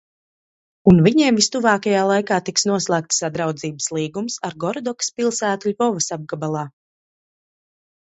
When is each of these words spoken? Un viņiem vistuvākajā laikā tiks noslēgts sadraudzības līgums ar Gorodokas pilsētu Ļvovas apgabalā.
Un 0.91 1.01
viņiem 1.07 1.37
vistuvākajā 1.39 1.99
laikā 2.13 2.39
tiks 2.49 2.65
noslēgts 2.71 3.21
sadraudzības 3.25 3.93
līgums 4.01 4.41
ar 4.51 4.59
Gorodokas 4.67 5.15
pilsētu 5.21 5.75
Ļvovas 5.75 6.13
apgabalā. 6.21 6.69